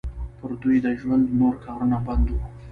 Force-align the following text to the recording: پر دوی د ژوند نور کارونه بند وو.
پر 0.39 0.51
دوی 0.61 0.77
د 0.85 0.87
ژوند 0.99 1.25
نور 1.39 1.53
کارونه 1.65 1.97
بند 2.05 2.25
وو. 2.29 2.41